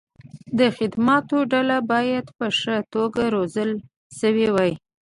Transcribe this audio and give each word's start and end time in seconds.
د 0.59 0.59
خدماتو 0.77 1.37
ډله 1.51 1.77
باید 1.91 2.25
په 2.37 2.45
ښه 2.57 2.77
توګه 2.93 3.21
روزل 3.35 3.71
شوې 4.19 4.47
وي. 4.55 4.73